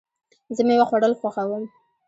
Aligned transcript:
زه 0.55 0.61
مېوه 0.67 0.85
خوړل 0.89 1.13
خوښوم. 1.19 1.63